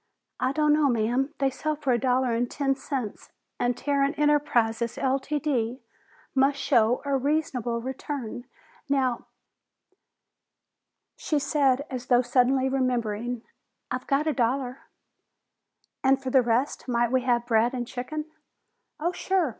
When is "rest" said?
16.41-16.87